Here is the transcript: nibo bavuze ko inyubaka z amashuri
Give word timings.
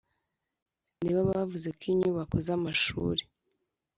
nibo 1.01 1.21
bavuze 1.31 1.67
ko 1.77 1.83
inyubaka 1.91 2.35
z 2.45 2.47
amashuri 2.57 3.23